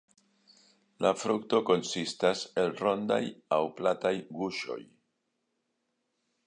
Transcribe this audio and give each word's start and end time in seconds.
La 1.05 1.11
frukto 1.23 1.59
konsistas 1.67 2.41
el 2.63 2.73
rondaj 2.81 3.21
aŭ 3.59 3.61
plataj 3.81 4.15
guŝoj. 4.41 4.81